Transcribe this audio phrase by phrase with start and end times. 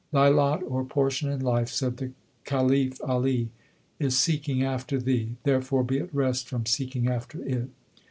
[0.11, 2.11] "Thy lot or portion in life," said the
[2.43, 3.49] Caliph Ali,
[3.99, 7.69] "is seeking after thee; therefore be at rest from seeking after it."